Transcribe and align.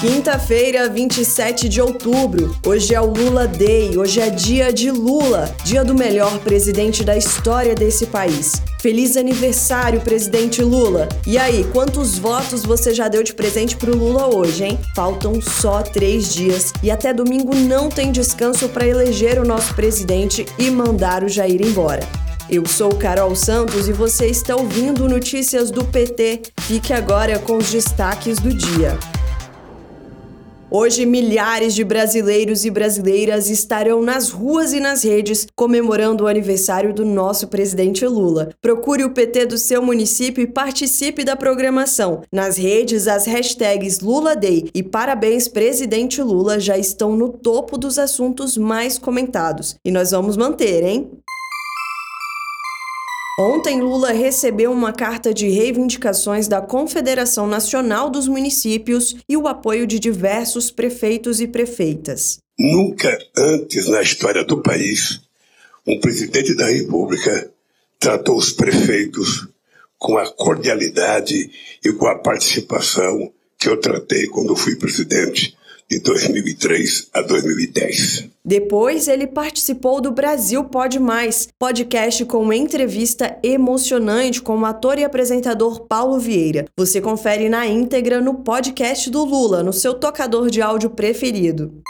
Quinta-feira, 0.00 0.88
27 0.88 1.68
de 1.68 1.78
outubro. 1.78 2.56
Hoje 2.64 2.94
é 2.94 3.00
o 3.02 3.12
Lula 3.12 3.46
Day, 3.46 3.98
hoje 3.98 4.18
é 4.18 4.30
dia 4.30 4.72
de 4.72 4.90
Lula, 4.90 5.54
dia 5.62 5.84
do 5.84 5.94
melhor 5.94 6.38
presidente 6.38 7.04
da 7.04 7.18
história 7.18 7.74
desse 7.74 8.06
país. 8.06 8.62
Feliz 8.80 9.18
aniversário, 9.18 10.00
presidente 10.00 10.62
Lula! 10.62 11.06
E 11.26 11.36
aí, 11.36 11.64
quantos 11.70 12.18
votos 12.18 12.62
você 12.62 12.94
já 12.94 13.08
deu 13.08 13.22
de 13.22 13.34
presente 13.34 13.76
pro 13.76 13.94
Lula 13.94 14.34
hoje, 14.34 14.64
hein? 14.64 14.78
Faltam 14.96 15.38
só 15.38 15.82
três 15.82 16.32
dias 16.32 16.72
e 16.82 16.90
até 16.90 17.12
domingo 17.12 17.54
não 17.54 17.90
tem 17.90 18.10
descanso 18.10 18.70
para 18.70 18.86
eleger 18.86 19.38
o 19.38 19.44
nosso 19.44 19.74
presidente 19.74 20.46
e 20.58 20.70
mandar 20.70 21.22
o 21.22 21.28
Jair 21.28 21.60
embora. 21.60 22.00
Eu 22.48 22.64
sou 22.64 22.94
Carol 22.94 23.36
Santos 23.36 23.86
e 23.86 23.92
você 23.92 24.28
está 24.28 24.56
ouvindo 24.56 25.06
Notícias 25.06 25.70
do 25.70 25.84
PT. 25.84 26.40
Fique 26.62 26.94
agora 26.94 27.38
com 27.38 27.58
os 27.58 27.70
destaques 27.70 28.38
do 28.38 28.52
dia. 28.52 28.98
Hoje, 30.72 31.04
milhares 31.04 31.74
de 31.74 31.82
brasileiros 31.82 32.64
e 32.64 32.70
brasileiras 32.70 33.50
estarão 33.50 34.02
nas 34.02 34.30
ruas 34.30 34.72
e 34.72 34.78
nas 34.78 35.02
redes 35.02 35.48
comemorando 35.56 36.24
o 36.24 36.26
aniversário 36.28 36.94
do 36.94 37.04
nosso 37.04 37.48
presidente 37.48 38.06
Lula. 38.06 38.50
Procure 38.62 39.02
o 39.02 39.10
PT 39.10 39.46
do 39.46 39.58
seu 39.58 39.82
município 39.82 40.42
e 40.44 40.46
participe 40.46 41.24
da 41.24 41.34
programação. 41.34 42.22
Nas 42.30 42.56
redes, 42.56 43.08
as 43.08 43.26
hashtags 43.26 43.98
Lula 43.98 44.36
Day 44.36 44.70
e 44.72 44.80
Parabéns 44.80 45.48
Presidente 45.48 46.22
Lula 46.22 46.60
já 46.60 46.78
estão 46.78 47.16
no 47.16 47.30
topo 47.30 47.76
dos 47.76 47.98
assuntos 47.98 48.56
mais 48.56 48.96
comentados. 48.96 49.74
E 49.84 49.90
nós 49.90 50.12
vamos 50.12 50.36
manter, 50.36 50.84
hein? 50.84 51.10
Ontem, 53.40 53.80
Lula 53.80 54.12
recebeu 54.12 54.70
uma 54.70 54.92
carta 54.92 55.32
de 55.32 55.48
reivindicações 55.48 56.46
da 56.46 56.60
Confederação 56.60 57.46
Nacional 57.46 58.10
dos 58.10 58.28
Municípios 58.28 59.16
e 59.26 59.34
o 59.34 59.48
apoio 59.48 59.86
de 59.86 59.98
diversos 59.98 60.70
prefeitos 60.70 61.40
e 61.40 61.48
prefeitas. 61.48 62.36
Nunca 62.58 63.16
antes 63.34 63.88
na 63.88 64.02
história 64.02 64.44
do 64.44 64.62
país 64.62 65.22
um 65.86 65.98
presidente 65.98 66.54
da 66.54 66.66
República 66.66 67.50
tratou 67.98 68.36
os 68.36 68.52
prefeitos 68.52 69.48
com 69.98 70.18
a 70.18 70.30
cordialidade 70.30 71.50
e 71.82 71.92
com 71.94 72.08
a 72.08 72.18
participação 72.18 73.32
que 73.58 73.70
eu 73.70 73.80
tratei 73.80 74.26
quando 74.26 74.54
fui 74.54 74.76
presidente 74.76 75.56
de 75.90 75.98
2003 75.98 77.08
a 77.12 77.20
2010. 77.22 78.28
Depois, 78.44 79.08
ele 79.08 79.26
participou 79.26 80.00
do 80.00 80.12
Brasil 80.12 80.64
Pode 80.64 81.00
Mais, 81.00 81.48
podcast 81.58 82.24
com 82.26 82.52
entrevista 82.52 83.36
emocionante 83.42 84.40
com 84.40 84.58
o 84.58 84.64
ator 84.64 84.98
e 84.98 85.04
apresentador 85.04 85.86
Paulo 85.86 86.18
Vieira. 86.18 86.66
Você 86.76 87.00
confere 87.00 87.48
na 87.48 87.66
íntegra 87.66 88.20
no 88.20 88.34
podcast 88.36 89.10
do 89.10 89.24
Lula, 89.24 89.62
no 89.62 89.72
seu 89.72 89.94
tocador 89.94 90.48
de 90.48 90.62
áudio 90.62 90.90
preferido. 90.90 91.82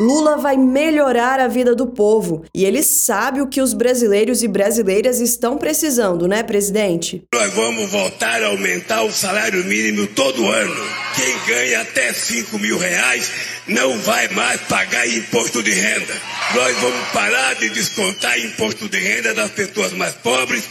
Lula 0.00 0.38
vai 0.38 0.56
melhorar 0.56 1.38
a 1.38 1.46
vida 1.46 1.72
do 1.72 1.86
povo 1.86 2.44
e 2.52 2.64
ele 2.64 2.82
sabe 2.82 3.40
o 3.40 3.46
que 3.46 3.60
os 3.60 3.72
brasileiros 3.72 4.42
e 4.42 4.48
brasileiras 4.48 5.20
estão 5.20 5.56
precisando, 5.56 6.26
né, 6.26 6.42
presidente? 6.42 7.22
Nós 7.32 7.54
vamos 7.54 7.88
voltar 7.92 8.42
a 8.42 8.48
aumentar 8.48 9.04
o 9.04 9.12
salário 9.12 9.64
mínimo 9.64 10.08
todo 10.08 10.48
ano. 10.48 10.74
Quem 11.14 11.38
ganha 11.46 11.82
até 11.82 12.12
5 12.12 12.58
mil 12.58 12.76
reais 12.76 13.30
não 13.68 13.96
vai 14.00 14.26
mais 14.30 14.60
pagar 14.62 15.06
imposto 15.06 15.62
de 15.62 15.70
renda. 15.70 16.14
Nós 16.56 16.76
vamos 16.78 17.08
parar 17.12 17.54
de 17.54 17.70
descontar 17.70 18.36
imposto 18.40 18.88
de 18.88 18.98
renda 18.98 19.32
das 19.32 19.52
pessoas 19.52 19.92
mais 19.92 20.14
pobres 20.14 20.64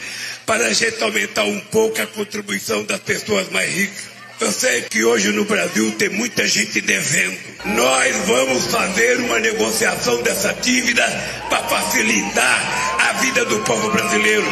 para 0.45 0.65
a 0.67 0.73
gente 0.73 1.01
aumentar 1.01 1.45
um 1.45 1.61
pouco 1.71 2.01
a 2.01 2.07
contribuição 2.07 2.83
das 2.83 2.99
pessoas 2.99 3.49
mais 3.51 3.73
ricas. 3.73 4.12
Eu 4.43 4.51
sei 4.51 4.81
que 4.81 5.05
hoje 5.05 5.31
no 5.31 5.45
Brasil 5.45 5.89
tem 5.91 6.09
muita 6.09 6.45
gente 6.45 6.81
devendo. 6.81 7.37
Nós 7.63 8.13
vamos 8.27 8.65
fazer 8.65 9.21
uma 9.21 9.39
negociação 9.39 10.21
dessa 10.21 10.51
dívida 10.55 11.01
para 11.49 11.63
facilitar 11.63 12.99
a 13.09 13.13
vida 13.21 13.45
do 13.45 13.61
povo 13.61 13.89
brasileiro. 13.89 14.45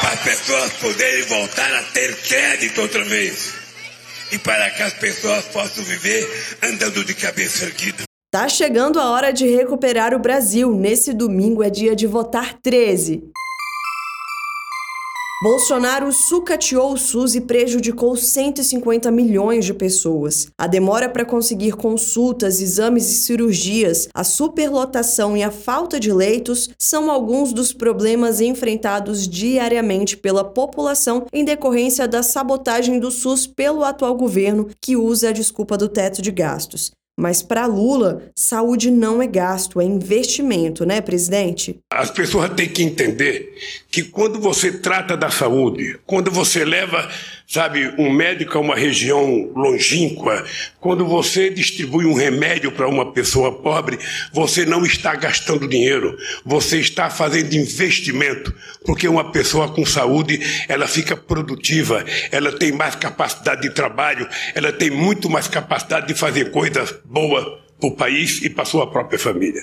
Para 0.00 0.12
as 0.12 0.20
pessoas 0.20 0.72
poderem 0.80 1.22
voltar 1.24 1.70
a 1.74 1.82
ter 1.92 2.16
crédito 2.22 2.80
outra 2.80 3.04
vez. 3.04 3.52
E 4.32 4.38
para 4.38 4.70
que 4.70 4.82
as 4.82 4.94
pessoas 4.94 5.44
possam 5.44 5.84
viver 5.84 6.26
andando 6.62 7.04
de 7.04 7.12
cabeça 7.12 7.66
erguida. 7.66 8.04
Tá 8.30 8.48
chegando 8.48 8.98
a 8.98 9.10
hora 9.10 9.30
de 9.30 9.46
recuperar 9.46 10.14
o 10.14 10.18
Brasil. 10.18 10.74
Nesse 10.74 11.12
domingo 11.12 11.62
é 11.62 11.68
dia 11.68 11.94
de 11.94 12.06
votar 12.06 12.54
13. 12.62 13.30
Bolsonaro 15.42 16.12
sucateou 16.12 16.92
o 16.92 16.98
SUS 16.98 17.34
e 17.34 17.40
prejudicou 17.40 18.14
150 18.14 19.10
milhões 19.10 19.64
de 19.64 19.72
pessoas. 19.72 20.48
A 20.58 20.66
demora 20.66 21.08
para 21.08 21.24
conseguir 21.24 21.76
consultas, 21.76 22.60
exames 22.60 23.10
e 23.10 23.14
cirurgias, 23.14 24.06
a 24.12 24.22
superlotação 24.22 25.34
e 25.34 25.42
a 25.42 25.50
falta 25.50 25.98
de 25.98 26.12
leitos 26.12 26.68
são 26.78 27.10
alguns 27.10 27.54
dos 27.54 27.72
problemas 27.72 28.42
enfrentados 28.42 29.26
diariamente 29.26 30.14
pela 30.14 30.44
população 30.44 31.24
em 31.32 31.42
decorrência 31.42 32.06
da 32.06 32.22
sabotagem 32.22 33.00
do 33.00 33.10
SUS 33.10 33.46
pelo 33.46 33.82
atual 33.82 34.14
governo, 34.14 34.68
que 34.78 34.94
usa 34.94 35.30
a 35.30 35.32
desculpa 35.32 35.78
do 35.78 35.88
teto 35.88 36.20
de 36.20 36.30
gastos. 36.30 36.92
Mas 37.20 37.42
para 37.42 37.66
Lula, 37.66 38.22
saúde 38.34 38.90
não 38.90 39.20
é 39.22 39.26
gasto, 39.26 39.78
é 39.78 39.84
investimento, 39.84 40.86
né, 40.86 41.02
presidente? 41.02 41.78
As 41.92 42.10
pessoas 42.10 42.48
têm 42.54 42.66
que 42.66 42.82
entender 42.82 43.52
que 43.90 44.04
quando 44.04 44.40
você 44.40 44.72
trata 44.72 45.16
da 45.18 45.30
saúde, 45.30 45.98
quando 46.06 46.30
você 46.30 46.64
leva, 46.64 47.10
sabe, 47.46 47.92
um 47.98 48.10
médico 48.10 48.56
a 48.56 48.60
uma 48.60 48.76
região 48.76 49.50
longínqua, 49.54 50.46
quando 50.78 51.04
você 51.04 51.50
distribui 51.50 52.06
um 52.06 52.14
remédio 52.14 52.72
para 52.72 52.88
uma 52.88 53.12
pessoa 53.12 53.60
pobre, 53.60 53.98
você 54.32 54.64
não 54.64 54.86
está 54.86 55.14
gastando 55.14 55.68
dinheiro, 55.68 56.16
você 56.44 56.78
está 56.78 57.10
fazendo 57.10 57.52
investimento, 57.52 58.54
porque 58.86 59.08
uma 59.08 59.32
pessoa 59.32 59.68
com 59.68 59.84
saúde, 59.84 60.40
ela 60.68 60.86
fica 60.86 61.16
produtiva, 61.16 62.04
ela 62.30 62.52
tem 62.52 62.72
mais 62.72 62.94
capacidade 62.94 63.62
de 63.62 63.70
trabalho, 63.70 64.26
ela 64.54 64.72
tem 64.72 64.88
muito 64.88 65.28
mais 65.28 65.48
capacidade 65.48 66.06
de 66.06 66.14
fazer 66.14 66.50
coisas 66.50 66.94
boas 67.10 67.44
para 67.80 67.88
o 67.88 67.96
país 67.96 68.40
e 68.42 68.48
para 68.48 68.64
sua 68.64 68.86
própria 68.88 69.18
família. 69.18 69.62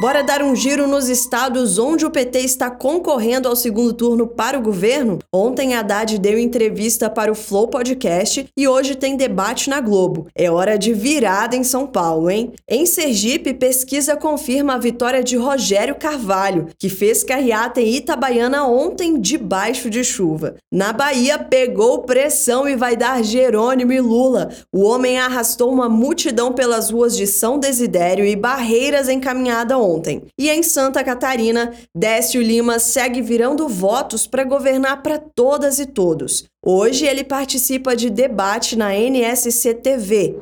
Bora 0.00 0.22
dar 0.22 0.42
um 0.42 0.56
giro 0.56 0.86
nos 0.86 1.10
estados 1.10 1.78
onde 1.78 2.06
o 2.06 2.10
PT 2.10 2.40
está 2.40 2.70
concorrendo 2.70 3.46
ao 3.46 3.54
segundo 3.54 3.92
turno 3.92 4.26
para 4.26 4.58
o 4.58 4.62
governo? 4.62 5.18
Ontem 5.30 5.74
Haddad 5.74 6.18
deu 6.18 6.38
entrevista 6.38 7.10
para 7.10 7.30
o 7.30 7.34
Flow 7.34 7.68
Podcast 7.68 8.46
e 8.56 8.66
hoje 8.66 8.94
tem 8.94 9.14
debate 9.14 9.68
na 9.68 9.78
Globo. 9.78 10.26
É 10.34 10.50
hora 10.50 10.78
de 10.78 10.94
virada 10.94 11.54
em 11.54 11.62
São 11.62 11.86
Paulo, 11.86 12.30
hein? 12.30 12.54
Em 12.66 12.86
Sergipe, 12.86 13.52
pesquisa 13.52 14.16
confirma 14.16 14.72
a 14.72 14.78
vitória 14.78 15.22
de 15.22 15.36
Rogério 15.36 15.94
Carvalho, 15.94 16.68
que 16.78 16.88
fez 16.88 17.22
carreata 17.22 17.82
em 17.82 17.96
Itabaiana 17.96 18.66
ontem 18.66 19.20
debaixo 19.20 19.90
de 19.90 20.02
chuva. 20.02 20.54
Na 20.72 20.94
Bahia, 20.94 21.38
pegou 21.38 22.04
pressão 22.04 22.66
e 22.66 22.74
vai 22.74 22.96
dar 22.96 23.22
Jerônimo 23.22 23.92
e 23.92 24.00
Lula. 24.00 24.48
O 24.72 24.82
homem 24.82 25.18
arrastou 25.18 25.70
uma 25.70 25.90
multidão 25.90 26.54
pelas 26.54 26.88
ruas 26.88 27.14
de 27.14 27.26
São 27.26 27.58
Desidério 27.58 28.24
e 28.24 28.34
Barreiras 28.34 29.06
encaminhada 29.06 29.76
ontem 29.76 29.89
ontem. 29.90 30.22
E 30.38 30.48
em 30.48 30.62
Santa 30.62 31.02
Catarina, 31.02 31.72
Décio 31.96 32.42
Lima 32.42 32.78
segue 32.78 33.20
virando 33.22 33.68
votos 33.68 34.26
para 34.26 34.44
governar 34.44 35.02
para 35.02 35.18
todas 35.18 35.78
e 35.78 35.86
todos. 35.86 36.44
Hoje 36.64 37.06
ele 37.06 37.24
participa 37.24 37.96
de 37.96 38.10
debate 38.10 38.76
na 38.76 38.94
NSC 38.94 39.74
TV. 39.74 40.36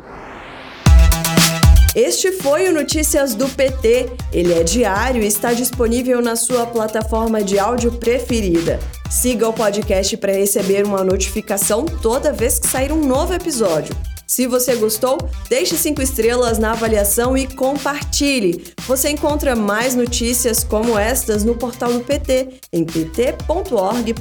Este 1.95 2.31
foi 2.33 2.69
o 2.69 2.73
Notícias 2.73 3.35
do 3.35 3.49
PT. 3.49 4.11
Ele 4.33 4.53
é 4.53 4.63
diário 4.63 5.23
e 5.23 5.27
está 5.27 5.53
disponível 5.53 6.23
na 6.23 6.37
sua 6.37 6.67
plataforma 6.67 7.43
de 7.43 7.59
áudio 7.59 7.93
preferida. 7.93 8.79
Siga 9.11 9.49
o 9.49 9.53
podcast 9.53 10.17
para 10.17 10.33
receber 10.33 10.85
uma 10.85 11.03
notificação 11.03 11.87
toda 11.87 12.33
vez 12.33 12.59
que 12.59 12.69
sair 12.69 12.93
um 12.93 13.05
novo 13.05 13.33
episódio. 13.35 13.97
Se 14.29 14.47
você 14.47 14.77
gostou, 14.77 15.17
deixe 15.49 15.75
cinco 15.75 16.03
estrelas 16.03 16.59
na 16.59 16.73
avaliação 16.73 17.35
e 17.35 17.47
compartilhe. 17.47 18.75
Você 18.87 19.09
encontra 19.09 19.57
mais 19.57 19.95
notícias 19.95 20.63
como 20.63 20.99
estas 20.99 21.45
no 21.45 21.55
portal 21.55 21.95
do 21.95 22.01
PT, 22.01 22.61
em 22.71 22.85
pt.org.br. 22.85 24.13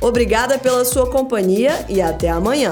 Obrigada 0.00 0.58
pela 0.58 0.84
sua 0.84 1.08
companhia 1.08 1.86
e 1.88 2.02
até 2.02 2.28
amanhã. 2.28 2.70